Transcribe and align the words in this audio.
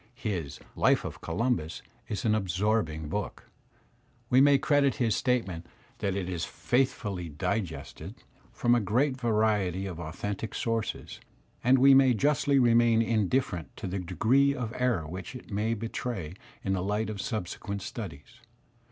His 0.15 0.59
"Life 0.75 1.05
of 1.05 1.21
Columbus'* 1.21 1.83
is 2.09 2.25
an 2.25 2.33
absorbing 2.33 3.07
book. 3.07 3.51
We 4.31 4.41
may 4.41 4.57
Pigitized 4.57 4.61
by 4.61 4.61
Google 4.61 4.63
mVING 4.63 4.63
31 4.63 4.67
credit 4.89 4.95
his 4.95 5.15
statement 5.15 5.65
that 5.99 6.15
it 6.15 6.27
is 6.27 6.45
"faithfully 6.45 7.29
digested" 7.29 8.15
from 8.51 8.73
a 8.73 8.79
great 8.79 9.15
variety 9.15 9.85
of 9.85 9.99
authentic 9.99 10.55
sources, 10.55 11.19
and 11.63 11.77
we 11.77 11.93
may 11.93 12.15
justly 12.15 12.57
re 12.57 12.73
main 12.73 13.03
indifferent 13.03 13.77
to 13.77 13.85
the 13.85 13.99
degree 13.99 14.55
of 14.55 14.73
error 14.75 15.05
which 15.07 15.35
it 15.35 15.51
may 15.51 15.75
betray 15.75 16.33
in 16.63 16.73
the 16.73 16.81
light 16.81 17.11
of 17.11 17.21
subsequent 17.21 17.83
studies. 17.83 18.39